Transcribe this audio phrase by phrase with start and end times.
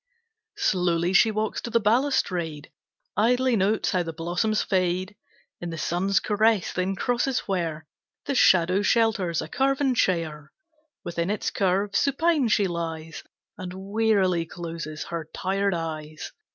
[0.57, 2.71] Slowly she walks to the balustrade,
[3.15, 5.15] Idly notes how the blossoms fade
[5.59, 7.85] In the sun's caress; then crosses where
[8.25, 10.51] The shadow shelters a carven chair.
[11.03, 13.21] Within its curve, supine she lies,
[13.59, 16.31] And wearily closes her tired eyes.